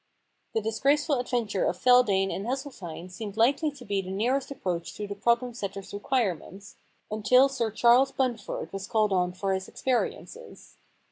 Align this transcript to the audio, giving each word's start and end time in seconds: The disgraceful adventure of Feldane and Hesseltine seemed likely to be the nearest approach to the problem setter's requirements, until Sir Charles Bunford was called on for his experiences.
The 0.55 0.61
disgraceful 0.61 1.19
adventure 1.19 1.63
of 1.65 1.77
Feldane 1.77 2.31
and 2.31 2.47
Hesseltine 2.47 3.11
seemed 3.11 3.37
likely 3.37 3.69
to 3.73 3.85
be 3.85 4.01
the 4.01 4.09
nearest 4.09 4.49
approach 4.49 4.95
to 4.95 5.05
the 5.05 5.13
problem 5.13 5.53
setter's 5.53 5.93
requirements, 5.93 6.77
until 7.11 7.47
Sir 7.47 7.69
Charles 7.69 8.11
Bunford 8.11 8.73
was 8.73 8.87
called 8.87 9.13
on 9.13 9.31
for 9.31 9.53
his 9.53 9.67
experiences. 9.67 10.77